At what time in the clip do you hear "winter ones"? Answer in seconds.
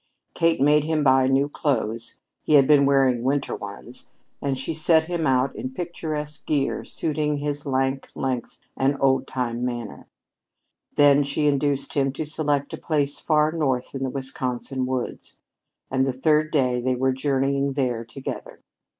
3.21-4.09